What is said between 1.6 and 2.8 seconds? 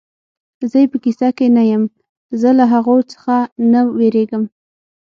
یم، زه له